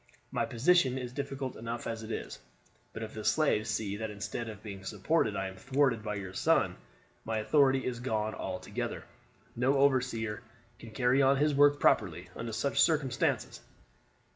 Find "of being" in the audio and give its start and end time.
4.49-4.83